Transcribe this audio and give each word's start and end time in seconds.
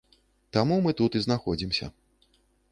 Таму 0.57 0.77
мы 0.87 0.95
тут 1.03 1.11
і 1.19 1.23
знаходзімся. 1.27 1.93